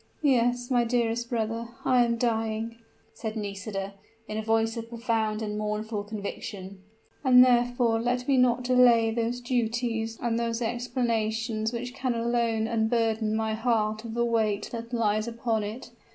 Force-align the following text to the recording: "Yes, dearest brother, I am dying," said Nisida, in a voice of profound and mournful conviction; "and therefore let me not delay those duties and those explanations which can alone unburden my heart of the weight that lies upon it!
"Yes, 0.23 0.71
dearest 0.87 1.29
brother, 1.29 1.67
I 1.85 2.03
am 2.03 2.17
dying," 2.17 2.77
said 3.13 3.35
Nisida, 3.37 3.93
in 4.27 4.35
a 4.35 4.41
voice 4.41 4.75
of 4.75 4.89
profound 4.89 5.43
and 5.43 5.59
mournful 5.59 6.05
conviction; 6.05 6.81
"and 7.23 7.45
therefore 7.45 8.01
let 8.01 8.27
me 8.27 8.35
not 8.35 8.63
delay 8.63 9.11
those 9.11 9.39
duties 9.41 10.17
and 10.19 10.39
those 10.39 10.59
explanations 10.59 11.71
which 11.71 11.93
can 11.93 12.15
alone 12.15 12.65
unburden 12.67 13.35
my 13.35 13.53
heart 13.53 14.03
of 14.03 14.15
the 14.15 14.25
weight 14.25 14.69
that 14.71 14.91
lies 14.91 15.27
upon 15.27 15.61
it! 15.63 15.91